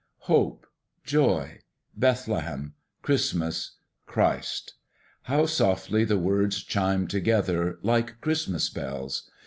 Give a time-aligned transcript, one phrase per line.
[0.21, 0.65] Hope
[1.03, 1.59] Joy
[1.95, 3.77] Bethlehem Christmas
[4.07, 4.73] Christ!
[5.25, 9.29] How softly the words chime together, like Christmas bells!